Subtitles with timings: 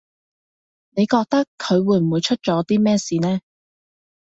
[0.95, 3.39] 你覺得佢會唔會出咗啲咩事呢